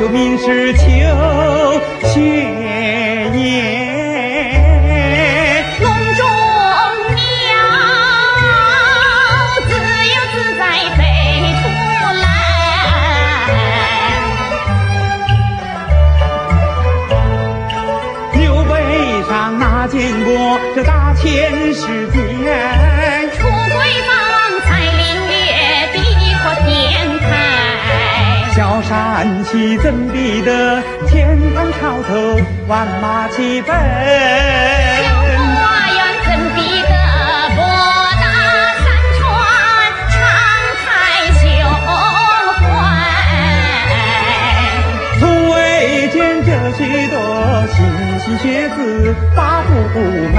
[0.00, 0.96] 求民事求
[2.08, 2.59] 情。
[28.90, 28.98] 山
[29.44, 33.72] 西怎比得天堂潮头，万马齐奔？
[33.72, 35.62] 小花
[35.94, 36.90] 园怎比得
[37.54, 37.58] 博
[38.18, 38.24] 大
[38.82, 38.84] 山
[39.14, 39.22] 川，
[40.10, 40.18] 敞
[40.82, 40.84] 开
[41.38, 41.40] 胸
[42.58, 42.66] 怀？
[45.20, 45.54] 从未
[46.08, 46.80] 见这许
[47.10, 47.14] 多
[47.68, 47.78] 莘
[48.18, 49.62] 莘学子把
[49.94, 50.00] 不
[50.34, 50.36] 卖。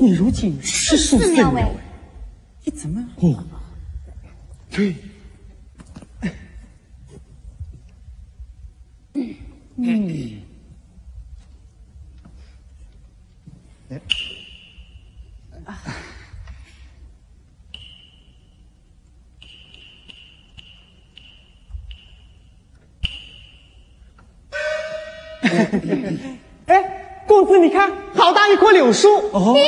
[0.00, 1.68] 你如今是数岁了喂了，
[2.64, 3.02] 你怎么？
[3.16, 3.44] 哦，
[4.70, 4.94] 对，
[9.76, 10.42] 嗯，
[26.66, 29.08] 哎，公子，你看，好大一棵柳树。
[29.32, 29.54] 哦。
[29.56, 29.62] 咦，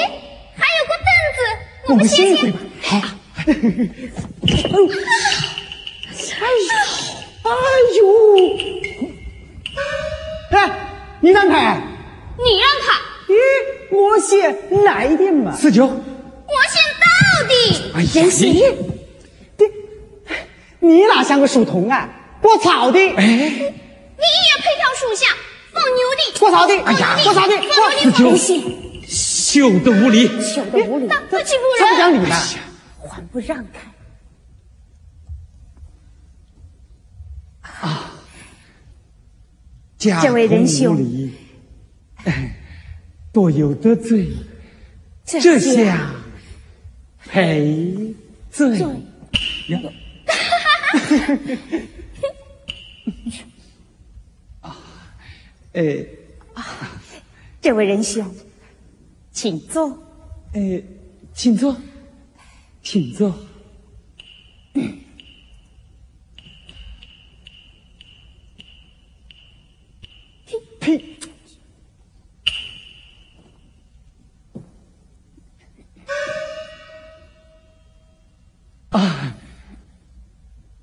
[0.57, 1.41] 还有个凳子，
[1.89, 2.59] 我们先歇一会吧。
[2.83, 2.97] 好。
[3.39, 3.51] 哎
[6.69, 6.75] 呦，
[7.45, 7.51] 哎
[7.99, 8.01] 呦，
[10.51, 10.59] 哎，
[11.21, 11.81] 你让开，
[12.37, 12.87] 你让他，
[13.29, 13.35] 咦，
[13.97, 15.55] 我先来一点嘛。
[15.57, 17.07] 四九，我先到
[17.49, 17.53] 底。
[17.95, 18.09] 哎呀，
[18.41, 18.61] 你，
[19.57, 19.61] 对，
[21.39, 22.09] 你哪像个书童啊？
[22.43, 23.71] 过草的，哎，你也
[24.59, 25.27] 配跳树下
[25.73, 26.39] 放牛的？
[26.41, 27.63] 过草的，哎呀，过草的，放
[27.95, 28.69] 牛的放四九，
[29.07, 31.37] 休得无礼，羞得无礼，大不
[31.97, 32.25] 讲仁。
[32.25, 32.35] 理呢。
[33.09, 33.81] 还不让开。
[39.97, 40.95] 家这位仁童兄。
[40.95, 41.35] 无礼，
[42.25, 42.57] 哎，
[43.33, 44.29] 多有得罪，
[45.25, 46.11] 这这下下
[47.29, 48.15] 赔
[48.51, 48.79] 罪
[51.17, 51.39] 呀。
[54.61, 54.77] 啊，
[55.73, 55.83] 呃
[57.61, 58.35] 这位仁兄，
[59.31, 59.89] 请坐。
[60.53, 60.83] 呃，
[61.35, 61.77] 请坐，
[62.83, 63.39] 请坐。
[70.81, 71.19] 呸！
[78.91, 79.37] 啊，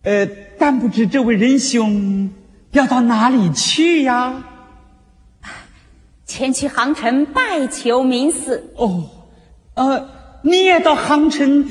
[0.05, 0.25] 呃，
[0.57, 2.29] 但不知这位仁兄
[2.71, 4.43] 要到哪里去呀？
[6.25, 8.71] 前去杭城拜求名寺。
[8.75, 9.09] 哦，
[9.73, 10.09] 呃，
[10.43, 11.67] 你也到杭城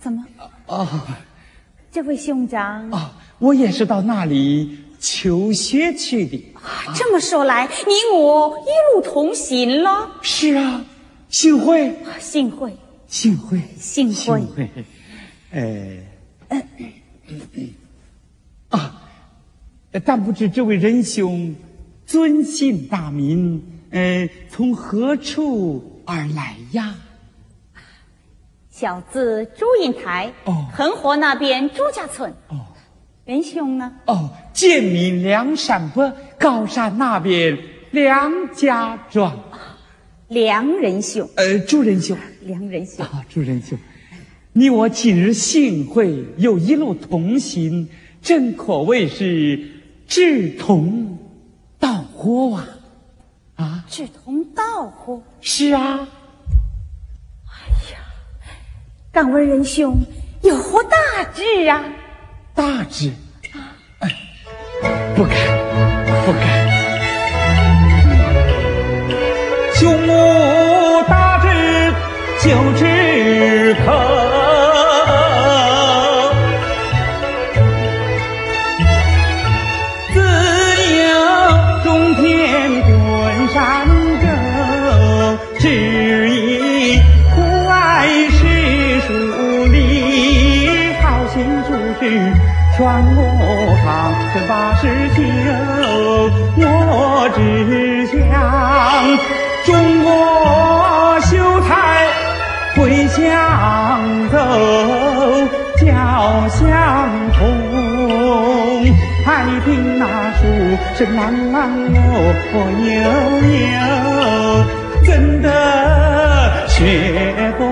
[0.00, 0.24] 怎么？
[0.66, 1.06] 啊？
[1.92, 6.52] 这位兄长，啊，我也是到那里求学去的。
[6.54, 10.08] 啊这么说来，你我一路同行了。
[10.22, 10.84] 是啊，
[11.28, 12.76] 幸会，幸会，
[13.06, 14.70] 幸会，幸会幸会。
[16.48, 16.66] 哎，
[18.70, 19.02] 啊，
[20.04, 21.54] 但不知这位仁兄
[22.06, 23.62] 尊姓大名？
[23.90, 26.94] 呃，从何处而来呀？
[28.70, 30.32] 小字朱印台。
[30.44, 32.32] 哦恒河那边朱家村。
[32.48, 32.66] 哦
[33.24, 33.92] 仁兄呢？
[34.06, 37.58] 哦，建民梁山伯，高山那边
[37.90, 39.38] 梁家庄。
[40.28, 42.16] 梁仁兄，呃，朱仁兄。
[42.42, 43.78] 梁仁兄，啊，朱仁兄，
[44.52, 47.88] 你我今日幸会，又一路同行，
[48.20, 49.70] 真可谓是
[50.08, 51.18] 志同
[51.78, 52.68] 道合啊！
[53.54, 55.22] 啊，志同道合。
[55.40, 56.08] 是啊，
[57.46, 58.00] 哎呀
[59.12, 59.96] 敢问仁兄
[60.42, 60.96] 有何大
[61.32, 61.84] 志啊？
[62.52, 63.12] 大志，
[64.00, 64.10] 哎，
[65.14, 65.32] 不敢，
[66.26, 66.70] 不敢。
[69.76, 70.12] 兄母
[71.08, 71.46] 大志
[72.42, 72.84] 就只
[93.16, 93.18] 我
[93.84, 93.86] 扛，
[94.32, 94.82] 这八十
[95.14, 95.18] 九，
[96.56, 96.64] 我
[97.34, 97.38] 只
[98.06, 98.16] 想
[99.64, 99.68] 中
[100.02, 100.08] 国
[101.20, 101.30] 秀
[101.62, 101.70] 才
[102.74, 102.78] 会
[103.08, 103.18] 相
[104.30, 104.34] 走，
[105.78, 105.86] 脚
[106.48, 106.58] 相
[107.32, 107.38] 同。
[109.24, 109.28] 还
[109.64, 110.02] 听那
[110.32, 110.38] 书
[110.96, 111.18] 是朗
[111.52, 111.58] 朗
[111.94, 111.98] 哦
[112.88, 112.90] 悠
[113.70, 113.78] 悠，
[115.04, 115.08] 真
[115.42, 115.46] 的
[116.66, 117.62] 学过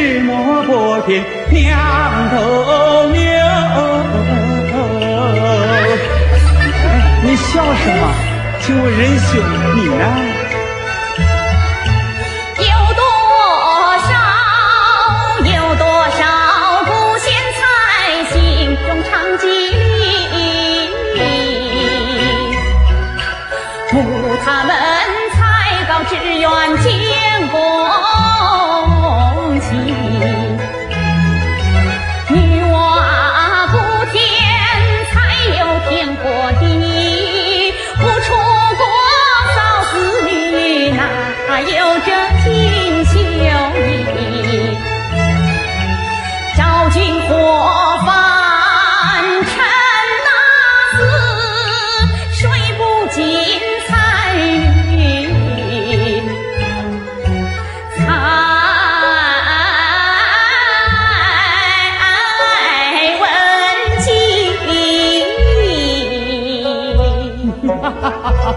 [0.00, 3.20] 之时莫过天两头牛。
[7.22, 8.02] 你笑什么？
[8.60, 9.28] 请问仁兄，
[9.76, 10.04] 你呢？
[12.56, 12.64] 有
[12.94, 13.00] 多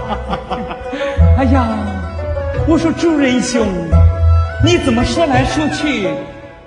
[1.38, 1.66] 哎呀，
[2.68, 3.66] 我说朱仁兄，
[4.64, 6.08] 你怎么说来说去，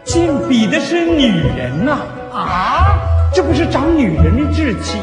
[0.04, 1.98] 竟比的是女人呐、
[2.32, 2.98] 啊？
[3.32, 4.98] 这不是长女人的志气，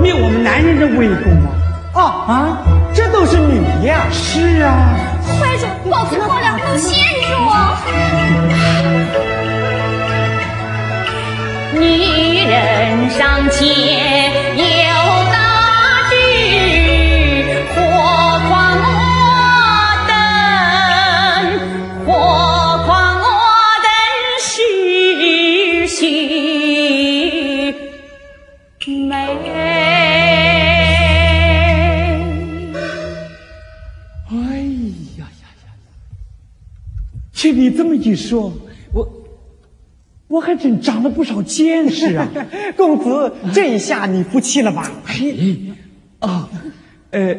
[0.00, 1.50] 灭我们男人的威风吗？
[1.94, 2.58] 啊啊，
[2.94, 4.06] 这都是你呀！
[4.10, 4.96] 是啊，
[5.38, 6.98] 快说，报错了，不先
[7.28, 7.36] 说。
[11.74, 13.64] 女人尚且
[14.56, 14.91] 有
[37.72, 38.52] 这么一说，
[38.92, 39.24] 我
[40.28, 42.28] 我还真长了不少见识啊。
[42.76, 44.90] 公子，这一下你服气了吧？
[45.04, 45.72] 嘿，
[46.20, 46.48] 啊，
[47.10, 47.36] 呃，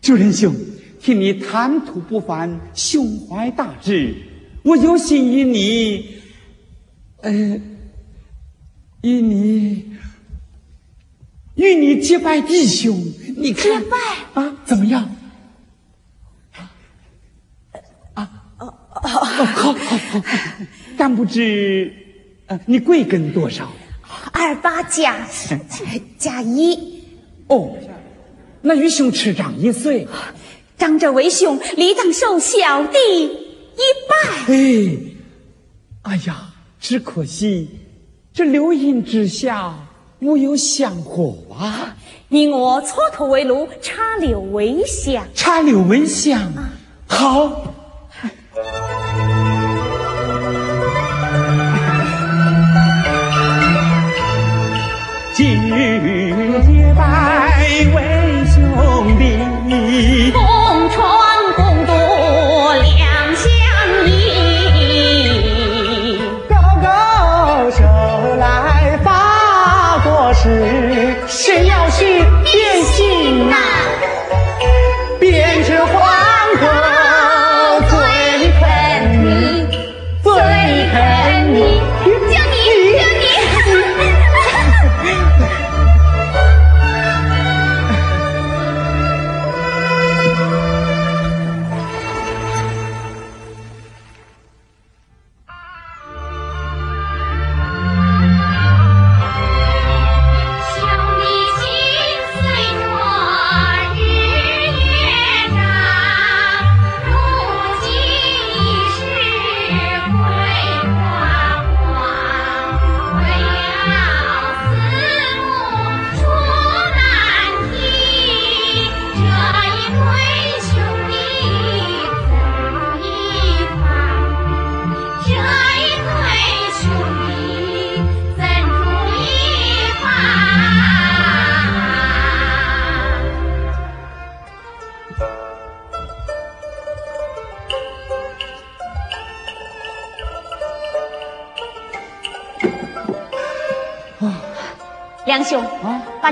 [0.00, 0.54] 主人兄，
[1.00, 4.14] 听你谈吐不凡，胸怀大志，
[4.62, 6.20] 我有心与你，
[7.22, 7.60] 呃，
[9.02, 9.96] 与你，
[11.56, 12.96] 与你结拜弟兄。
[13.36, 13.96] 你看，结拜
[14.42, 15.14] 啊，怎么样？
[18.14, 19.72] 啊，哦，好，好，好，
[20.96, 21.92] 但不知，
[22.46, 23.70] 呃，你贵庚多少？
[24.32, 25.26] 二八加
[26.18, 27.02] 加一，
[27.48, 27.76] 哦，
[28.62, 30.06] 那与兄持长一岁。
[30.78, 34.52] 长者为兄，理当受小弟一拜。
[34.52, 34.96] 哎，
[36.02, 36.48] 哎呀，
[36.78, 37.70] 只可惜
[38.32, 39.74] 这流萤之下
[40.20, 41.96] 无有香火啊！
[42.28, 45.26] 你我蹉跎为炉，插柳为香。
[45.34, 46.52] 插柳为香，
[47.06, 47.72] 好。
[55.36, 57.58] 今日结拜
[57.94, 59.22] 为兄弟，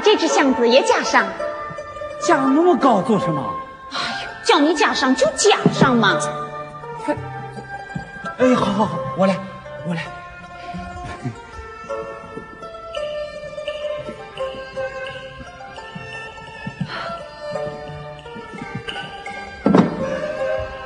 [0.04, 1.26] 这只箱子也架上。
[2.20, 3.54] 架那么高做什么？
[3.92, 6.18] 哎呦叫你架上就架上嘛。
[8.38, 9.36] 哎，好好好，我来，
[9.86, 10.02] 我来。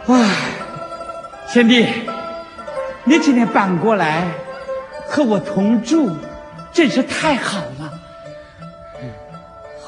[0.06, 0.28] 哎，
[1.48, 1.86] 贤弟，
[3.04, 4.28] 你今天搬过来
[5.08, 6.16] 和我同住，
[6.72, 7.67] 真是太好了。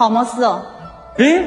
[0.00, 0.62] 好么事哦？
[1.18, 1.44] 哎，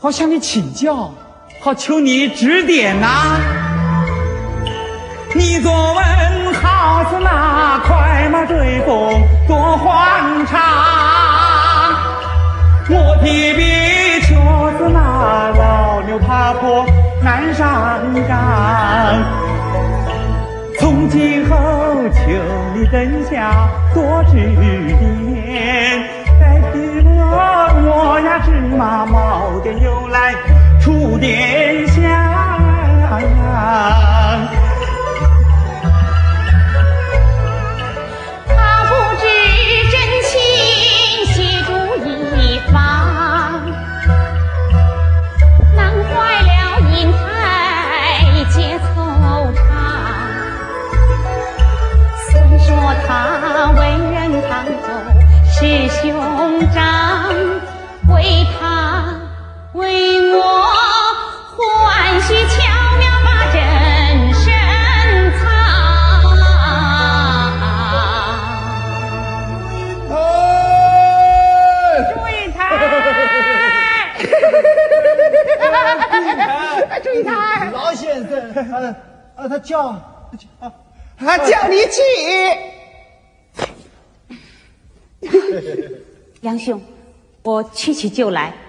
[0.00, 1.12] 好向你请教，
[1.60, 3.36] 好求你指点呐、
[5.34, 10.60] 你作文好似那快马追风多欢畅，
[12.88, 14.32] 我提笔却
[14.78, 16.86] 似那老牛爬坡
[17.24, 19.20] 难上岗。
[20.78, 21.56] 从今后，
[22.14, 22.20] 求
[22.76, 24.38] 你灯下多指
[88.08, 88.63] 就来。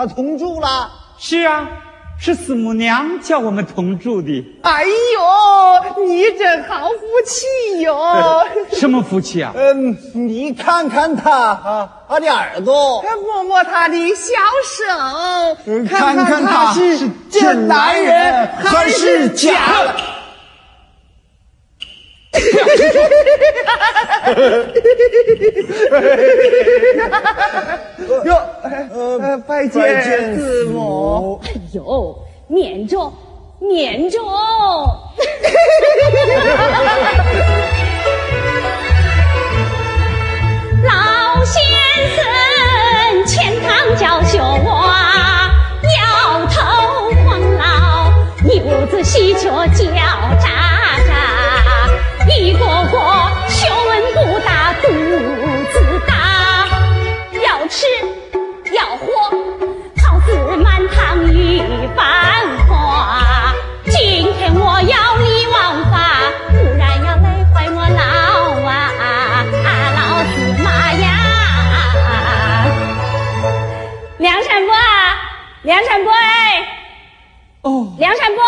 [0.00, 0.90] 啊同住了？
[1.18, 1.68] 是啊，
[2.18, 4.42] 是司母娘叫我们同住的。
[4.62, 8.42] 哎呦，你这好福气哟！
[8.72, 9.52] 什么福气啊？
[9.56, 14.32] 嗯，你看看他啊，他的耳朵，摸摸他的小
[14.64, 19.52] 手，嗯看看他是真男人还是假
[19.84, 19.94] 的？
[28.24, 31.40] 哟，呃，拜见师母。
[31.44, 32.16] 哎呦，
[32.48, 33.12] 撵着，
[33.60, 34.18] 撵着！
[40.82, 41.62] 老先
[42.16, 42.24] 生
[43.26, 44.86] 钱塘教学我
[45.98, 46.00] 摇
[46.46, 46.54] 头
[47.24, 47.62] 晃脑，
[48.44, 48.50] 牛
[48.90, 49.78] 子喜鹊叫喳
[50.38, 50.46] 喳，
[52.40, 52.96] 一个个
[53.48, 56.66] 学问不大，肚子大，
[57.34, 57.86] 要吃
[58.72, 59.04] 要喝，
[60.02, 61.60] 好似满堂鱼
[61.94, 63.52] 繁花。
[63.84, 68.00] 今天我要你王法，不然要累坏我老
[68.66, 68.72] 啊
[69.66, 69.68] 啊
[69.98, 70.32] 老司
[70.64, 71.04] 马呀！
[74.16, 74.80] 梁山伯啊，
[75.60, 76.66] 梁山伯哎，
[77.60, 78.42] 哦梁山伯。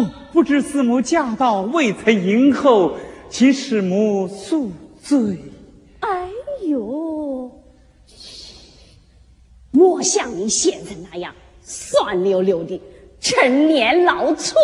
[0.00, 2.96] 哦，不知四母驾到，未曾迎候，
[3.34, 4.70] 请师母宿
[5.02, 5.36] 醉。
[5.98, 6.30] 哎
[6.68, 7.50] 呦，
[9.72, 12.80] 莫像你现在那样酸溜溜的，
[13.18, 14.54] 陈年老醋。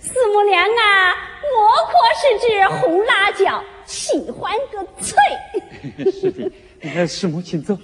[0.00, 1.12] 四母娘啊，
[1.44, 6.10] 我可是只红辣椒，喜欢个脆。
[6.10, 7.78] 是的，呃，师母请坐，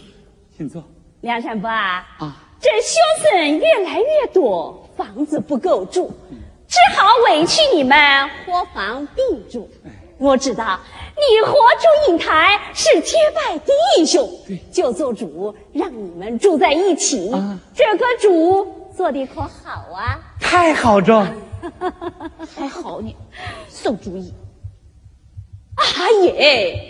[0.56, 0.82] 请坐。
[1.20, 6.10] 梁山伯啊，啊这学生越来越多，房子不够住，
[6.66, 9.68] 只好委屈你们伙房并住。
[10.18, 10.80] 我知道
[11.14, 14.28] 你和祝英台是结拜弟兄，
[14.72, 17.30] 就做主让你们住在一起。
[17.32, 20.18] 啊这个主做的可好啊？
[20.40, 21.26] 太好着，
[22.56, 23.14] 还好呢，
[23.68, 24.32] 馊主意。
[25.76, 26.80] 阿爷，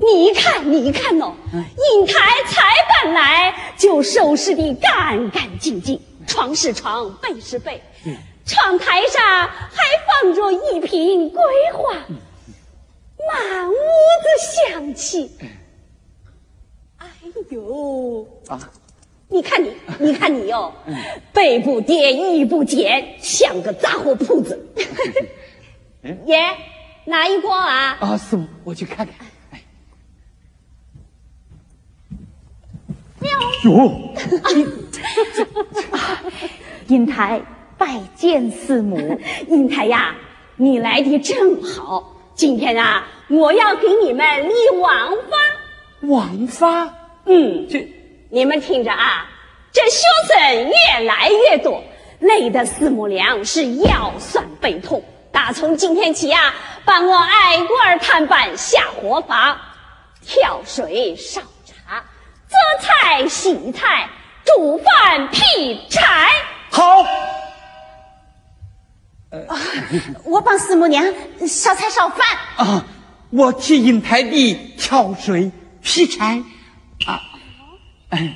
[0.00, 2.14] 你看，你看哦，英台
[2.46, 2.62] 才
[3.04, 7.82] 搬来就收拾的干干净净，床是床，被是被，
[8.46, 9.82] 窗台上还
[10.22, 11.42] 放着一瓶桂
[11.74, 11.94] 花。
[13.28, 15.30] 满屋子香气。
[16.98, 17.06] 哎
[17.50, 18.70] 呦啊，
[19.28, 20.72] 你看你，你看你哟，
[21.32, 24.68] 背不颠，衣不减，像个杂货铺子。
[26.26, 26.38] 爷，
[27.06, 27.96] 哪一锅啊？
[28.00, 29.14] 啊，师傅，我去看看。
[29.50, 29.62] 哎，
[33.64, 34.14] 哟，
[36.88, 37.40] 英台
[37.78, 40.14] 拜见四母，英台呀，
[40.56, 42.11] 你来的正好。
[42.34, 45.36] 今天啊，我要给你们立王法。
[46.00, 46.94] 王法？
[47.26, 47.88] 嗯，这
[48.30, 49.28] 你们听着啊，
[49.72, 51.84] 这学生越来越多，
[52.18, 55.04] 累得四母娘是腰酸背痛。
[55.30, 59.56] 打从今天起啊，把我挨个儿探班下火房，
[60.26, 62.02] 挑水烧茶，
[62.48, 64.08] 择菜洗菜，
[64.44, 66.28] 煮饭劈柴。
[66.70, 67.04] 好，
[70.24, 71.04] 我帮师母娘
[71.46, 72.18] 烧菜烧饭。
[72.56, 72.84] 啊，
[73.30, 75.50] 我去引台地挑水
[75.82, 76.42] 劈柴。
[77.06, 77.20] 啊，
[78.10, 78.34] 哎，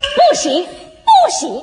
[0.00, 1.62] 不行，不行，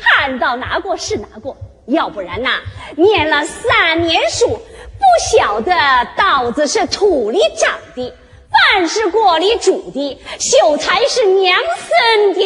[0.00, 2.60] 看到哪过是哪过，要不然呐，
[2.96, 5.72] 念了三年书，不晓得
[6.16, 8.12] 稻子是土里长的，
[8.50, 12.40] 饭是锅里煮的，秀才是娘生的。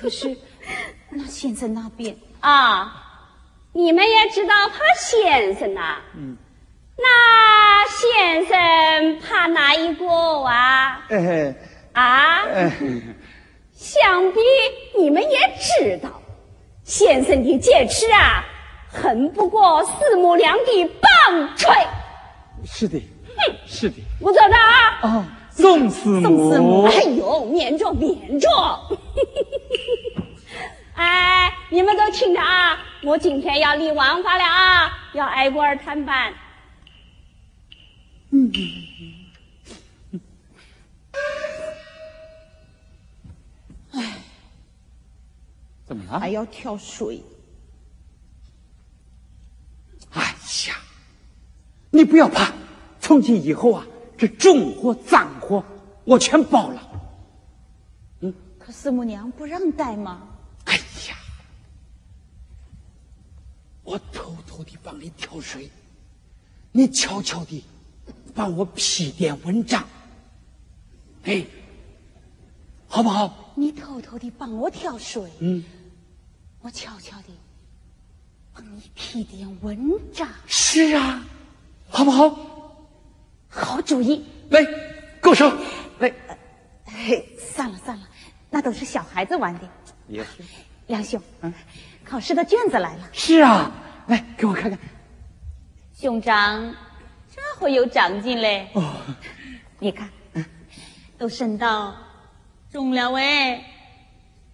[0.00, 0.36] 可是，
[1.10, 2.94] 那先生那边啊，
[3.72, 6.36] 你们也知道怕先生呐、嗯，
[6.96, 10.06] 那先生怕哪一个
[10.44, 11.04] 啊？
[11.10, 11.54] 哎，
[11.92, 12.44] 啊？
[12.46, 12.72] 哎，
[13.74, 14.38] 想必
[14.96, 16.22] 你们也知道，
[16.84, 18.44] 先生的戒尺啊，
[18.92, 21.68] 横不过四母娘的棒槌。
[22.64, 22.98] 是的，
[23.36, 23.96] 哼是的。
[24.20, 24.98] 我走着啊！
[25.02, 28.48] 啊，宋师宋师母，母，哎呦，免着免着。
[30.98, 32.76] 哎，你们都听着啊！
[33.04, 36.34] 我今天要立王法了啊，要挨个儿探班。
[45.86, 46.18] 怎么了？
[46.18, 47.22] 还要跳水，
[50.10, 50.20] 哎
[50.68, 50.76] 呀，
[51.90, 52.52] 你不要怕，
[53.00, 53.86] 从今以后啊，
[54.18, 55.64] 这重活脏活
[56.02, 56.82] 我全包了。
[58.20, 60.26] 嗯可师母娘不让带吗？
[60.64, 61.16] 哎呀，
[63.88, 65.70] 我偷偷的帮你挑水，
[66.72, 67.64] 你悄悄的
[68.34, 69.82] 帮我批点文章，
[71.24, 71.42] 哎，
[72.86, 73.54] 好不好？
[73.54, 75.64] 你偷偷的帮我挑水，嗯，
[76.60, 77.28] 我悄悄的
[78.52, 80.28] 帮你批点文章。
[80.46, 81.24] 是啊，
[81.88, 82.76] 好不好？
[83.48, 84.22] 好主意。
[84.50, 84.60] 来，
[85.18, 85.50] 够手，
[85.98, 86.14] 来，
[86.84, 88.06] 嘿，算了算了，
[88.50, 89.66] 那都是小孩子玩的。
[90.08, 90.42] 也是，
[90.88, 91.54] 梁兄，嗯
[92.04, 93.70] 考试的卷子来了，是啊，
[94.06, 94.78] 来给我看看。
[95.94, 96.74] 兄长
[97.34, 98.68] 这回有长进嘞。
[98.72, 98.94] 哦，
[99.78, 100.08] 你看，
[101.18, 101.94] 都升到
[102.72, 103.62] 中了喂。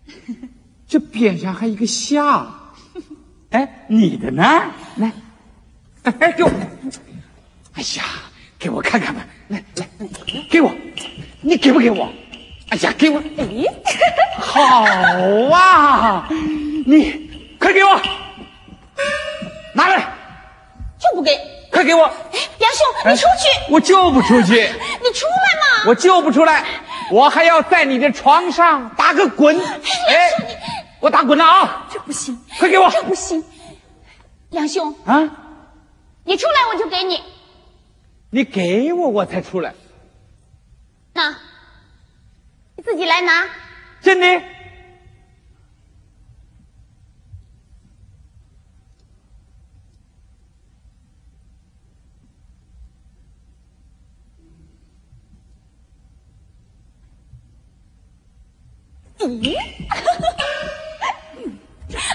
[0.88, 2.53] 这边上还有一个下，
[3.51, 4.42] 哎，你的呢？
[4.97, 5.12] 来，
[6.03, 6.51] 哎哎，给我，
[7.75, 8.05] 哎呀，
[8.59, 9.88] 给我看看吧，来来，
[10.51, 10.75] 给我，
[11.40, 12.12] 你给不给我？
[12.70, 13.44] 哎呀，给我，哎，
[14.38, 14.85] 好
[15.55, 16.29] 啊，
[16.87, 18.00] 你快给我，
[19.74, 20.12] 拿来，
[20.98, 21.38] 就不给。
[21.70, 25.88] 快给我，哎，梁兄，你出去，我就不出去，你出来嘛。
[25.88, 26.64] 我就不出来，
[27.11, 30.31] 我还要在你的床上打个滚，哎，
[31.00, 33.44] 我打滚了啊，这不行，快给我这不行。
[34.50, 35.29] 梁兄，啊！
[36.22, 37.20] 你出来我就给你。
[38.31, 39.74] 你给我，我才出来。
[41.12, 41.37] 那，你
[42.85, 43.49] 自己来拿。
[44.01, 44.27] 真的？
[59.18, 59.57] 咦？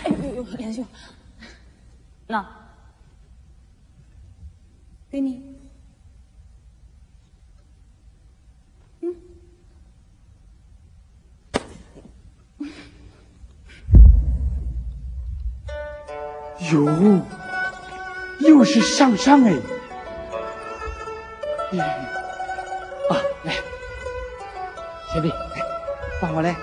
[0.03, 0.85] 哎呦，梁兄，
[2.27, 2.45] 那
[5.09, 5.48] 给你。
[16.71, 17.21] 哟，
[18.39, 19.53] 又是上上哎！
[21.73, 21.79] 哎
[23.09, 23.53] 啊，来，
[25.13, 25.35] 小弟，来，
[26.21, 26.55] 帮我来。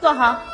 [0.00, 0.49] 坐好。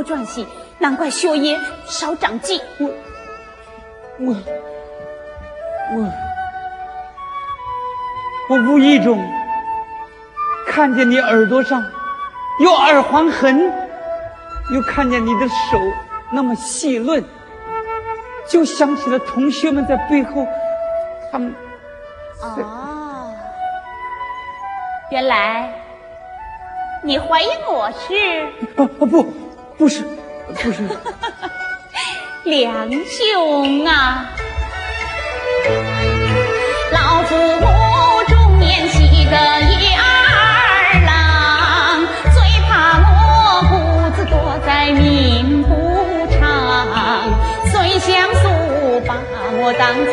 [0.00, 0.46] 不专心，
[0.78, 2.58] 难怪学业少长进。
[2.78, 2.88] 我
[4.18, 4.34] 我
[5.94, 6.12] 我
[8.48, 9.22] 我无意中
[10.66, 11.84] 看见你耳朵上
[12.60, 13.70] 有耳环痕，
[14.72, 15.78] 又看见你的手
[16.32, 17.22] 那么细嫩，
[18.48, 20.46] 就想起了同学们在背后，
[21.30, 21.54] 他们
[22.40, 23.34] 哦，
[25.10, 25.70] 原来
[27.02, 28.14] 你怀疑我是
[28.76, 29.49] 啊啊不
[29.80, 30.02] 不是
[30.62, 30.86] 不是，
[32.44, 34.28] 梁兄啊！
[36.92, 37.34] 老夫
[38.28, 40.02] 中年喜得一二
[41.06, 42.36] 郎，最
[42.68, 43.72] 怕我孤
[44.16, 44.34] 子躲
[44.66, 45.70] 在命不
[46.38, 46.44] 长，
[47.72, 49.14] 虽相诉把
[49.54, 50.12] 我当作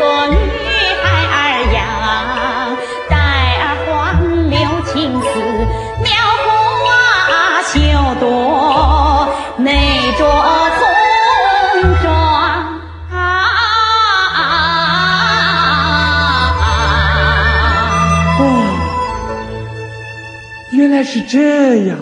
[20.98, 22.00] 来是这样。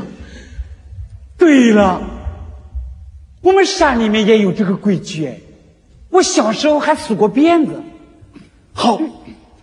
[1.37, 2.01] 对了，
[3.41, 5.37] 我们山里面也有这个规矩哎，
[6.09, 7.83] 我小时候还数过鞭子。
[8.73, 8.99] 好，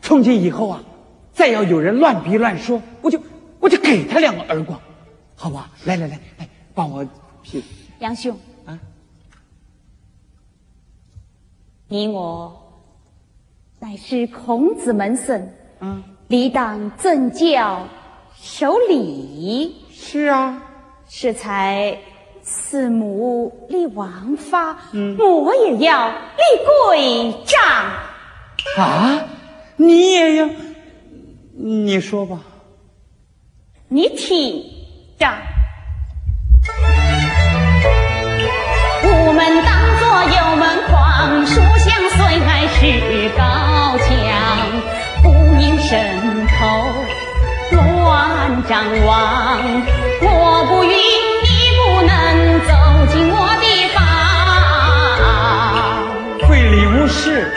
[0.03, 0.85] 从今以后啊，
[1.33, 3.19] 再要有人乱逼乱说，我就
[3.59, 4.79] 我就给他两个耳光，
[5.35, 5.71] 好吧？
[5.87, 7.07] 来来来来，帮我
[7.43, 7.65] 批。
[8.01, 8.79] 杨兄啊，
[11.89, 12.83] 你我
[13.81, 15.49] 乃是孔子门生，
[15.81, 17.89] 嗯，理当正教
[18.45, 20.61] 守礼，是啊，
[21.09, 21.97] 是才
[22.43, 26.15] 四母立王法，我也要立
[26.67, 27.63] 规章。
[28.85, 29.21] 啊，
[29.77, 30.51] 你也要，
[31.57, 32.41] 你说吧。
[33.87, 34.65] 你听
[35.21, 35.29] 着，
[39.05, 42.81] 午门当作有门框，书香虽爱是
[43.39, 43.41] 高
[43.99, 44.03] 墙，
[45.23, 45.29] 不
[45.61, 46.22] 应伸头乱
[48.69, 49.61] 张望。
[50.23, 50.91] 我不允
[51.43, 51.47] 你
[51.79, 52.11] 不能
[52.67, 52.71] 走
[53.13, 53.99] 进我的房。
[56.49, 57.53] 会礼无事，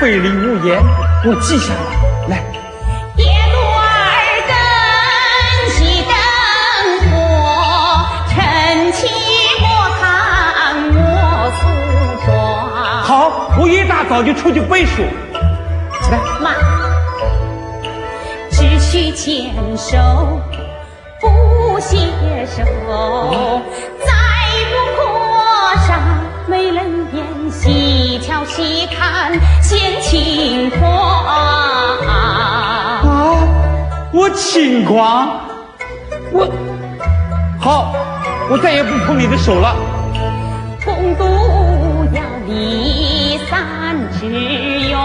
[0.00, 0.82] 会礼无言，
[1.24, 1.80] 我记下来。
[2.28, 2.34] 来，
[3.16, 3.86] 夜多儿
[4.48, 4.52] 灯
[5.74, 5.76] 熄
[6.08, 6.12] 灯
[7.10, 7.14] 火，
[8.28, 8.36] 晨
[8.92, 8.98] 起
[9.60, 9.64] 莫
[9.98, 10.00] 看
[10.94, 10.98] 我
[11.58, 11.60] 梳
[12.26, 12.28] 妆。
[13.04, 13.08] 好，
[13.58, 15.02] 我一大早就出去背书。
[16.10, 16.54] 来，妈，
[18.50, 19.96] 只需牵手
[21.88, 22.62] 不携手，
[24.04, 24.12] 再
[24.68, 25.00] 不阔
[25.86, 25.88] 上
[26.46, 26.76] 美人
[27.14, 30.78] 眼，细瞧细看显轻狂。
[32.06, 33.00] 啊，
[34.12, 35.40] 我轻狂，
[36.30, 36.46] 我
[37.58, 37.94] 好，
[38.50, 39.74] 我再也不碰你的手了。
[40.84, 41.24] 共度
[42.12, 44.98] 要离散之缘，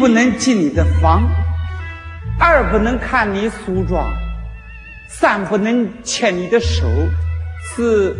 [0.00, 1.28] 不能进你的房，
[2.38, 4.10] 二不能看你梳妆，
[5.06, 6.88] 三不能牵你的手，
[7.62, 8.16] 四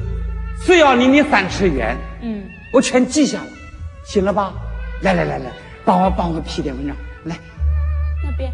[0.58, 1.96] 四要离你三尺远。
[2.20, 3.46] 嗯，我全记下了，
[4.04, 4.52] 行了吧？
[5.00, 5.50] 来来来来，
[5.82, 7.34] 帮我帮我批点文章，来。
[8.22, 8.52] 那边。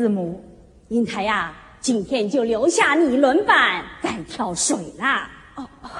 [0.00, 0.42] 见师母。
[0.88, 5.30] 英台呀，今天就留下你轮班，再挑水啦。
[5.56, 5.90] 哦哦，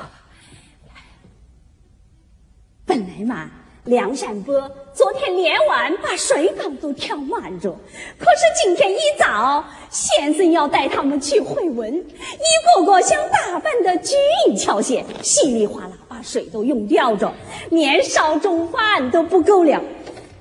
[2.87, 3.49] 本来嘛，
[3.85, 7.71] 梁山伯昨天连晚把水缸都挑满着，
[8.19, 17.33] 可是今天一早，先生要带他们去会文，一个个像打扮的巨婴乔些，稀里哗啦把水都用掉着，
[17.71, 19.81] 连少中饭都不够了。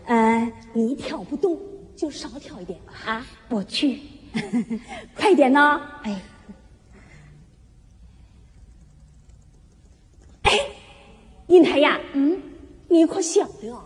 [0.06, 1.60] 呃，你挑不动，
[2.00, 2.94] 就少挑一点吧。
[3.06, 4.00] 啊，我去。
[5.18, 5.82] 快点呢！
[6.04, 6.22] 哎，
[10.44, 10.52] 哎，
[11.48, 12.42] 英台呀，嗯，
[12.88, 13.78] 你可晓得？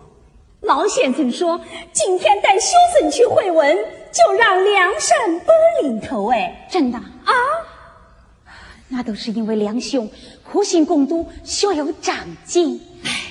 [0.62, 1.60] 老先生说
[1.92, 3.76] 今天带修生去会文，
[4.12, 6.28] 就让梁山伯领头。
[6.30, 7.34] 哎，真的啊？
[8.90, 10.08] 那都是因为梁兄
[10.44, 12.80] 苦心共读，学有长进。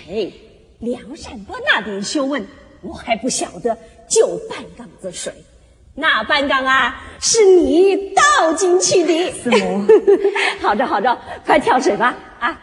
[0.09, 0.33] 哎，
[0.81, 2.45] 梁山伯那点学问，
[2.81, 3.79] 我还不晓得，
[4.13, 5.33] 就半缸子水。
[5.95, 9.87] 那半缸啊，是你倒进去的，四母。
[10.61, 12.61] 好着好着，快跳水吧啊！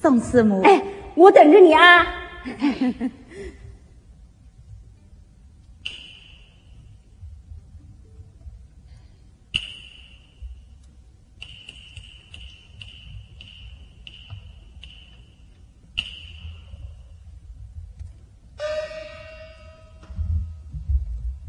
[0.00, 0.82] 宋四母，哎，
[1.14, 2.06] 我等着你啊。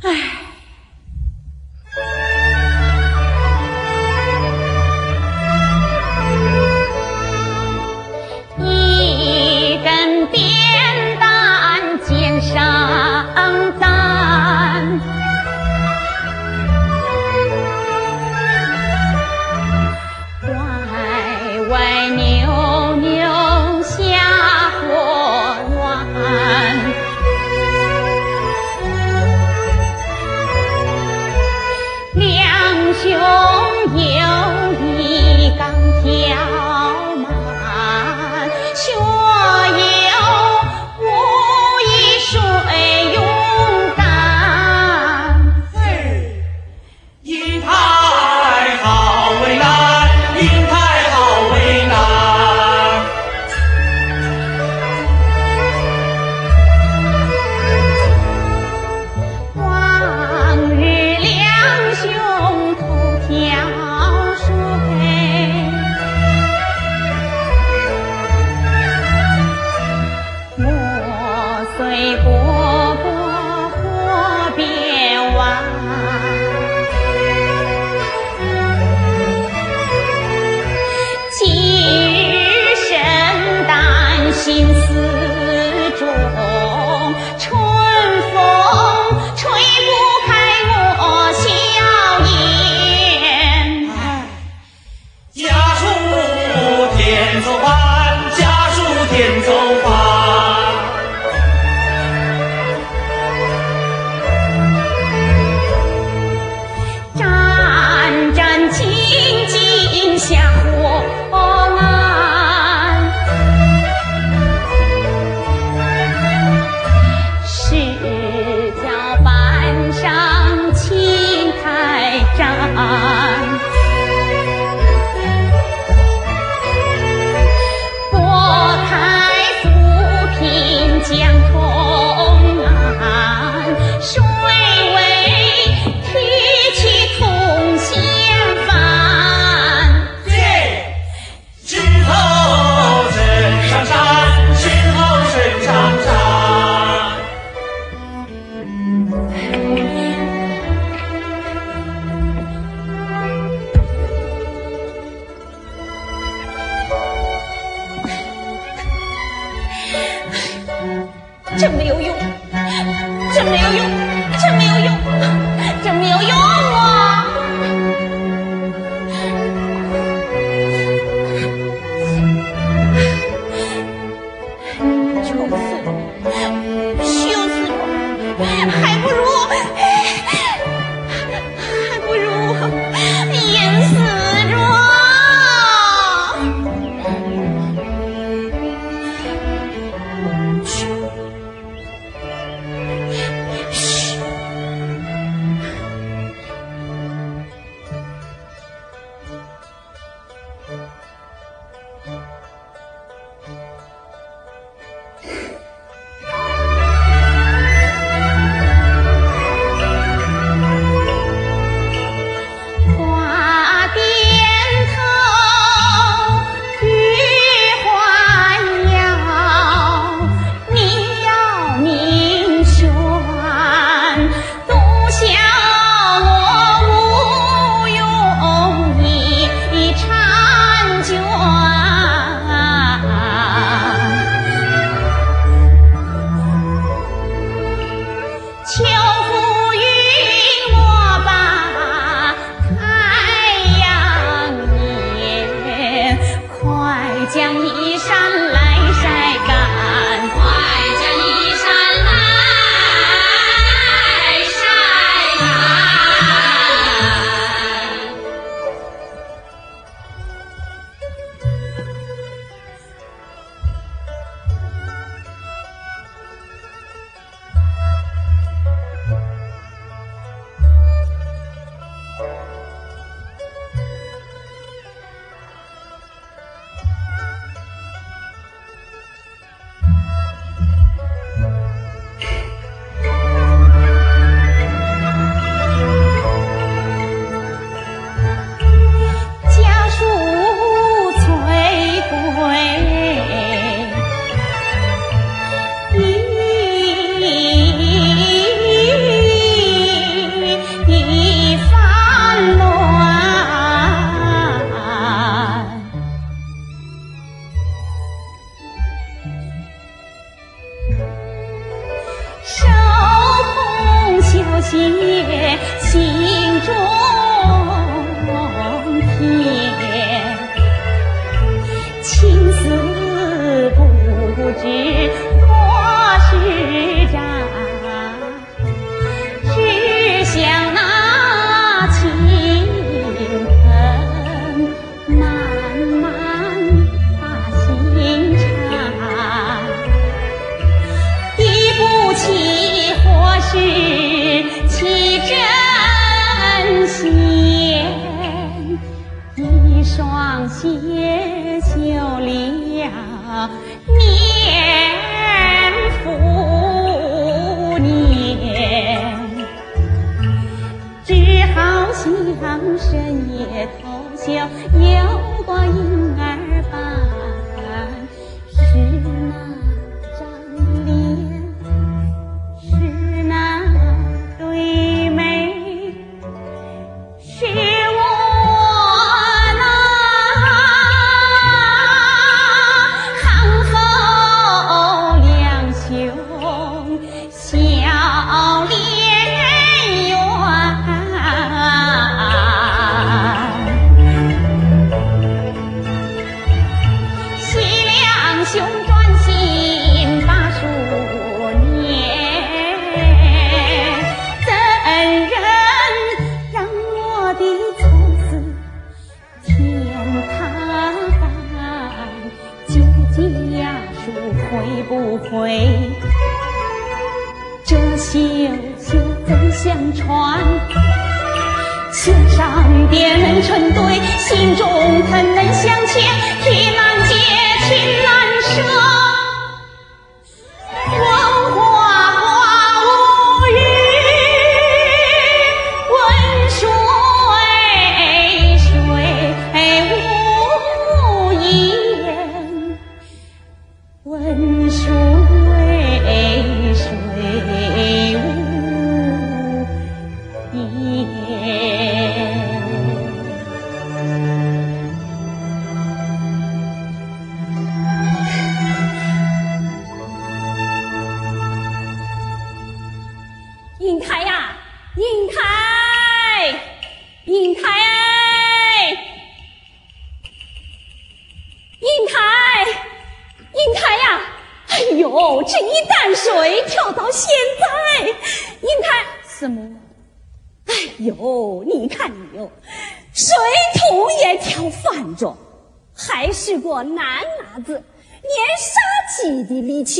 [0.06, 0.43] 唉。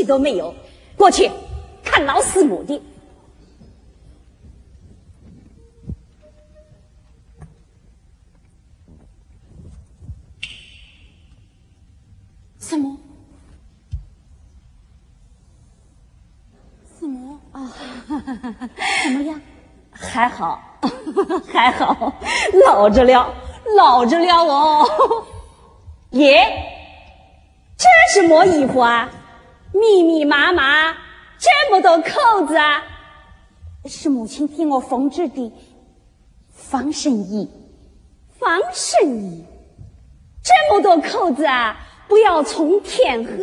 [0.04, 0.54] 气都没有。
[0.98, 1.32] 过去
[1.84, 2.82] 看老师母的。
[12.60, 12.98] 什么？
[17.00, 17.72] 什么啊？
[19.04, 19.40] 怎么样？
[19.92, 20.60] 还好，
[21.52, 22.14] 还好，
[22.68, 23.34] 老着了，
[23.78, 24.86] 老着了哦。
[26.12, 26.44] 耶，
[27.78, 29.10] 这是么衣服啊？
[29.74, 30.94] 密密麻麻，
[31.38, 32.84] 这么多扣子啊？
[33.86, 35.52] 是母亲替我缝制的
[36.52, 37.50] 防身衣，
[38.40, 39.44] 防身衣。
[40.44, 41.78] 这么多扣子啊！
[42.08, 43.38] 不要从天黑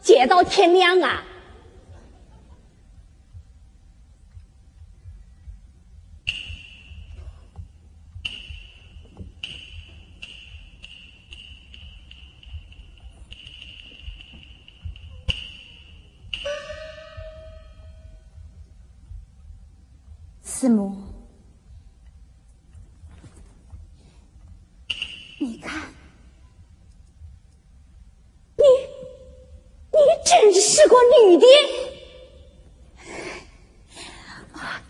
[0.00, 1.22] 解到天亮啊！
[20.64, 20.96] 字母，
[25.38, 25.82] 你看。
[28.56, 28.64] 你，
[29.92, 31.46] 你真是个女的！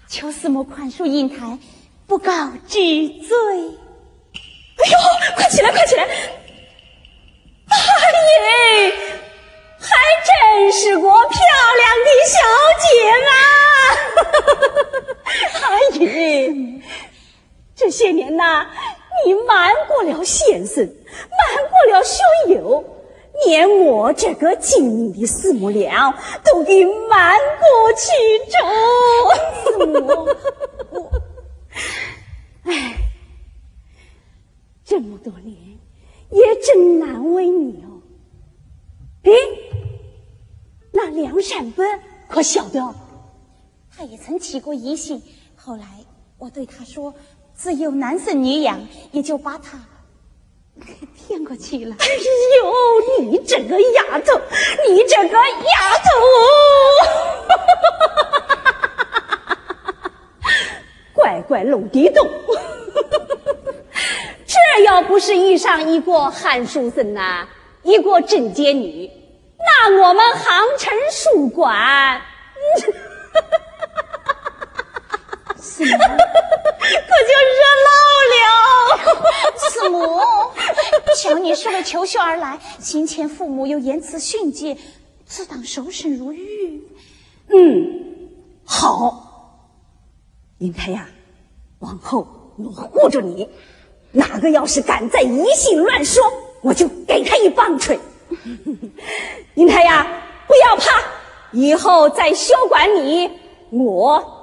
[0.08, 1.58] 求师母宽恕英台，
[2.06, 3.36] 不告之罪。
[4.76, 4.96] 哎呦，
[5.34, 6.04] 快起来，快起来！
[6.04, 6.06] 哎
[8.30, 8.94] 耶，
[9.80, 9.90] 还
[10.24, 12.38] 真是个漂亮的小
[12.78, 13.53] 姐嘛！
[15.62, 16.52] 哎耶，
[17.74, 18.66] 这些年呐，
[19.26, 20.90] 你瞒过了先生，瞒
[21.70, 22.84] 过了兄友。
[23.46, 28.06] 连我这个精明的四母娘都给瞒过去
[28.48, 28.56] 着，
[29.76, 30.28] 四母，
[30.90, 31.10] 我，
[32.62, 32.94] 哎，
[34.84, 35.56] 这么多年
[36.30, 37.98] 也真难为你哦。
[39.24, 39.32] 哎，
[40.92, 41.84] 那梁山伯
[42.28, 42.94] 可晓得？
[43.96, 45.22] 他也曾起过疑心，
[45.56, 45.84] 后来
[46.38, 47.14] 我对他说，
[47.54, 48.80] 自有男生女养，
[49.12, 49.78] 也就把他。
[51.16, 51.94] 骗过去了。
[52.00, 52.06] 哎
[52.58, 54.40] 呦，你这个丫头，
[54.88, 56.10] 你这个丫头，
[61.12, 62.28] 乖乖弄地洞。
[64.44, 67.46] 这要不是遇上一个汉书生呐、
[67.84, 69.08] 一个贞洁女，
[69.58, 72.20] 那我们杭城书馆，
[75.76, 75.98] 是吗？
[75.98, 77.88] 可就热闹
[78.32, 78.38] 了。
[79.58, 84.76] 师母，求学而来，先前父母又言辞训诫，
[85.26, 86.82] 自当守身如玉。
[87.48, 88.30] 嗯，
[88.64, 89.66] 好，
[90.58, 91.08] 英台呀，
[91.80, 93.48] 往后我护着你，
[94.12, 96.22] 哪个要是敢再疑心乱说，
[96.62, 97.98] 我就给他一棒槌。
[99.54, 100.06] 英台呀，
[100.46, 101.02] 不要怕，
[101.52, 103.30] 以后再休管你，
[103.70, 104.33] 我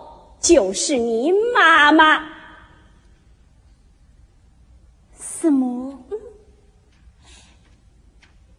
[0.41, 2.27] 就是你妈妈。
[5.13, 6.03] 四母，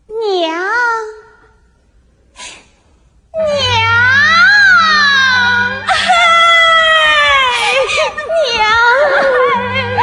[0.06, 0.58] 娘，
[3.32, 3.46] 娘，
[9.98, 10.02] 哎，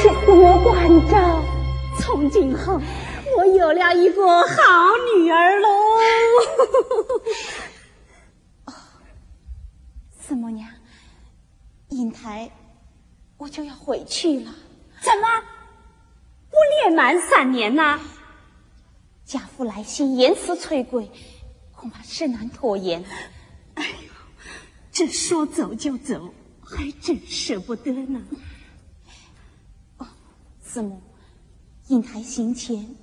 [0.00, 0.72] 谢四母关
[1.10, 1.14] 照，
[2.00, 2.80] 从今后
[3.36, 5.68] 我有了一个好女儿喽。
[10.24, 10.70] 四母娘，
[11.88, 12.48] 英台，
[13.36, 14.54] 我就要回去了。
[15.00, 15.42] 怎么
[16.48, 18.00] 不年满三年呐？
[19.24, 21.10] 家父来信言辞催归，
[21.72, 23.04] 恐怕是难拖延。
[23.74, 24.12] 哎呦，
[24.92, 28.22] 这说走就走，还真舍不得呢。
[29.98, 30.06] 哦
[30.62, 31.02] 四母，
[31.88, 32.94] 英台行前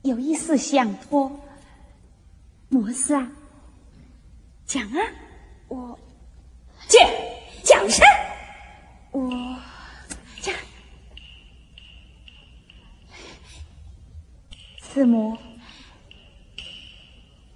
[0.00, 1.38] 有一事相托，
[2.70, 3.30] 么事啊？
[4.64, 4.98] 讲啊，
[5.68, 5.98] 我
[6.98, 7.08] 讲
[7.62, 8.04] 讲啥？
[9.10, 9.30] 我
[10.40, 10.54] 讲。
[14.80, 15.36] 四母，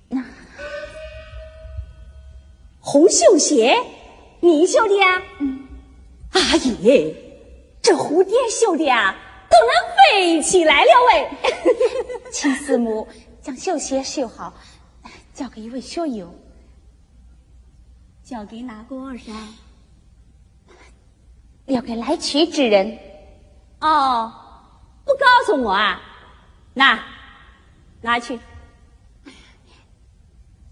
[0.09, 0.23] 那
[2.81, 3.79] 红绣鞋，
[4.41, 5.23] 你绣的呀？
[5.39, 5.69] 嗯。
[6.33, 7.15] 阿姨，
[7.83, 9.17] 这蝴蝶绣的呀，
[9.49, 11.29] 都能飞起来了喂！
[12.33, 13.09] 请四母
[13.41, 14.55] 将绣鞋绣好，
[15.35, 16.33] 交给一位学友。
[18.31, 19.33] 交给哪个噻？
[21.67, 22.97] 要给来取之人。
[23.81, 24.33] 哦，
[25.05, 26.01] 不告诉我啊？
[26.73, 27.03] 那，
[28.03, 28.39] 拿去。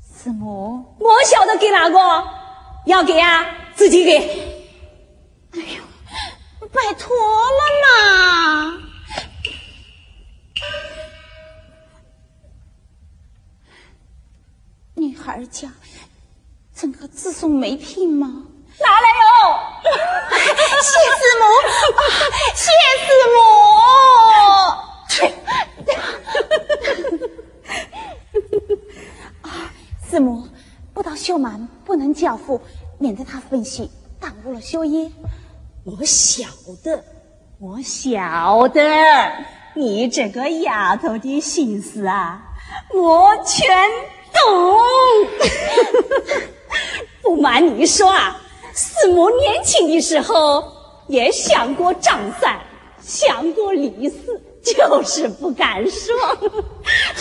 [0.00, 1.98] 师母，我晓得给哪个，
[2.86, 3.44] 要给啊，
[3.74, 4.18] 自己给。
[5.50, 5.82] 哎呦，
[6.68, 8.88] 拜托了嘛！
[14.94, 15.72] 女孩家
[16.79, 18.45] 怎个自送媒聘吗？
[18.81, 19.59] 拿来哟！
[20.81, 21.43] 谢四母，
[22.55, 22.70] 谢
[23.03, 23.37] 四母。
[29.43, 29.74] 啊，
[30.09, 30.47] 四母，
[30.95, 32.61] 不到绣满不能教父，
[33.01, 35.11] 免得他分析耽误了修业。
[35.83, 36.47] 我晓
[36.85, 37.03] 得，
[37.59, 38.81] 我晓得，
[39.74, 42.41] 你这个丫头的心思啊，
[42.95, 43.68] 我全
[44.33, 44.79] 懂。
[47.23, 48.41] 不瞒你说啊，
[48.73, 50.64] 四母年轻的时候
[51.07, 52.59] 也想过张三，
[53.01, 56.14] 想过李四，就是不敢说。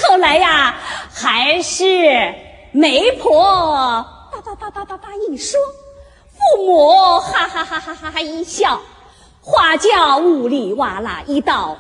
[0.04, 0.78] 后来呀，
[1.14, 2.34] 还是
[2.72, 5.60] 媒婆叭叭叭叭叭叭一说，
[6.34, 8.82] 父母哈哈哈哈哈哈一笑，
[9.42, 11.78] 花轿呜里哇啦一道，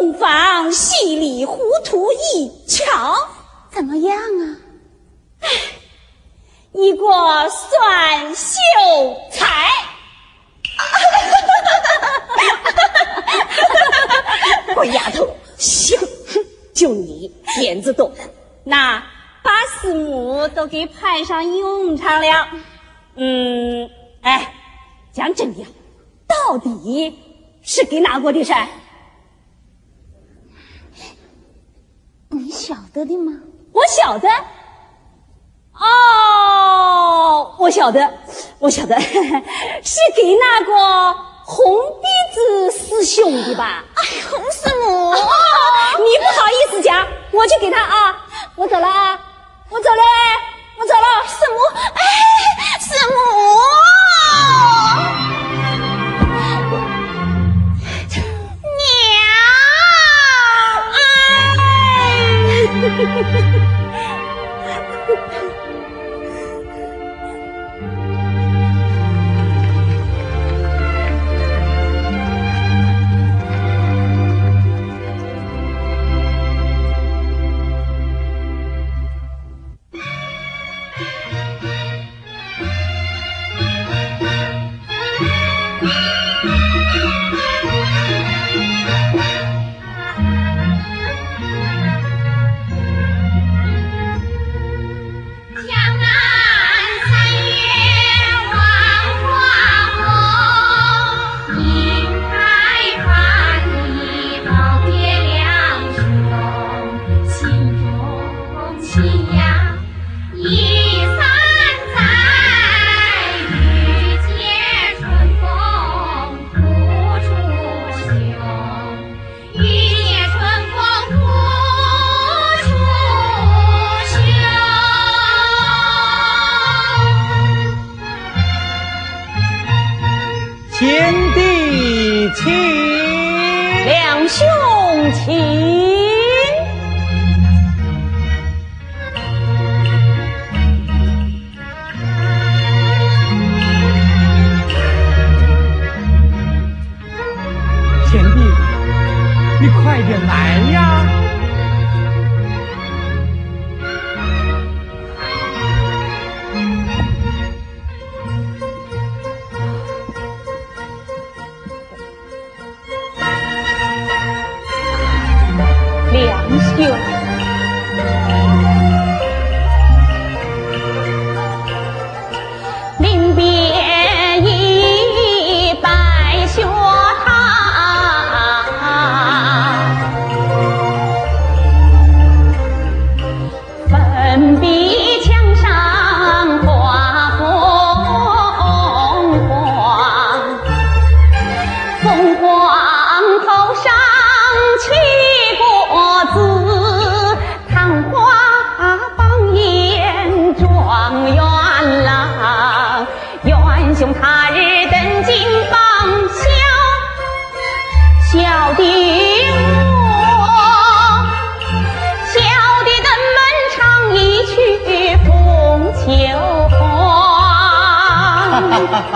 [0.00, 3.14] 洞房稀里糊涂一瞧，
[3.70, 4.56] 怎么样啊？
[6.80, 7.04] 一个
[7.50, 8.48] 算秀
[9.32, 9.66] 才。
[14.76, 15.98] 鬼丫头，行，
[16.72, 18.12] 就你点子多，
[18.62, 19.02] 那
[19.42, 22.48] 把四母都给派上用场了。
[23.16, 23.90] 嗯，
[24.22, 24.54] 哎，
[25.12, 25.66] 讲真的，
[26.28, 27.18] 到底
[27.60, 28.68] 是给哪国的噻？
[32.28, 33.32] 你晓得的吗？
[33.72, 34.28] 我晓得。
[35.80, 38.10] 哦，我晓得，
[38.58, 41.14] 我晓得， 是给那个
[41.44, 43.84] 红鼻子师兄的吧？
[43.94, 48.26] 哎，红师母，你不好意思讲，我去给他啊！
[48.56, 49.18] 我走了啊！
[49.70, 50.02] 我走了，
[50.78, 51.58] 我走了，师母，
[51.94, 52.00] 哎，
[52.80, 53.16] 师母，
[58.78, 58.88] 娘，
[63.64, 63.68] 哎。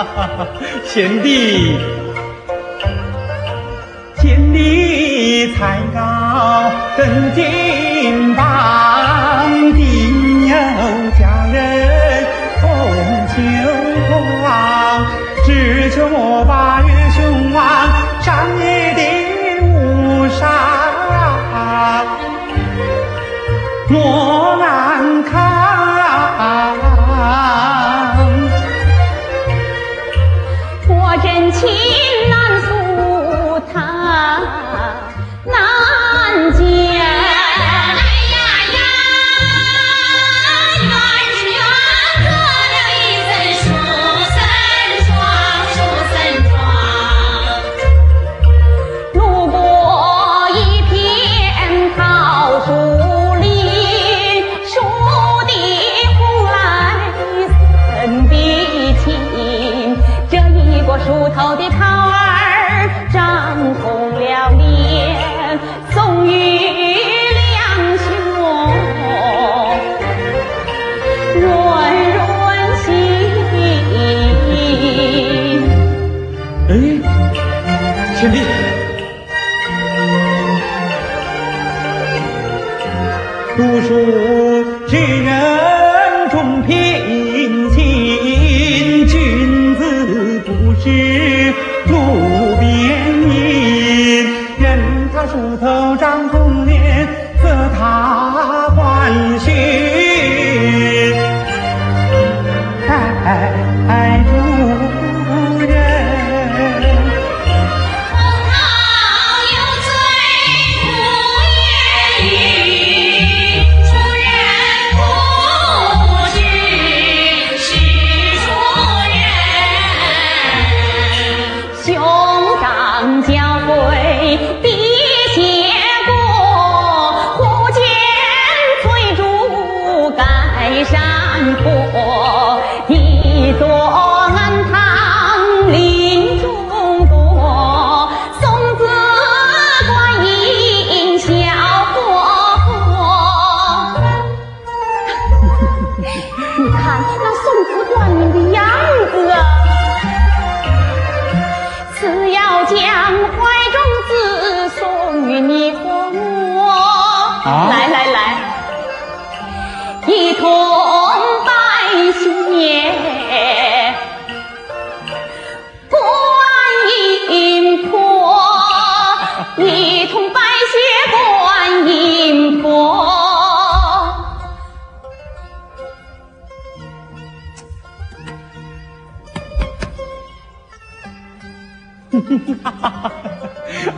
[0.85, 1.79] 贤弟，
[4.21, 7.62] 贤弟，才高登京。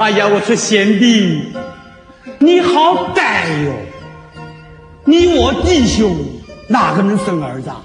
[0.04, 1.50] 哎呀我说贤弟
[2.38, 3.72] 你好歹哟
[5.06, 6.14] 你我弟兄
[6.68, 7.80] 哪个能生儿子哦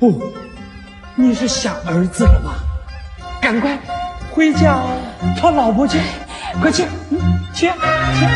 [0.00, 0.20] 不
[1.14, 2.50] 你是想儿子了吗？
[3.40, 3.78] 赶快
[4.32, 4.76] 回家
[5.40, 6.00] 讨老婆去
[6.60, 7.18] 快去嗯
[7.54, 8.26] 去去